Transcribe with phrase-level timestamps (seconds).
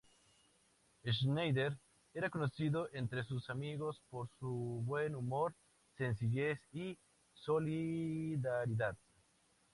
[1.17, 1.77] Schneider
[2.15, 5.53] era conocido entre sus amigos por su buen humor,
[5.95, 6.97] sencillez y
[7.35, 8.97] solidaridad.